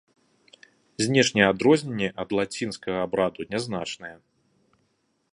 Знешнія 1.07 1.49
адрозненні 1.53 2.09
ад 2.23 2.29
лацінскага 2.37 2.97
абраду 3.07 3.41
нязначныя. 3.51 4.15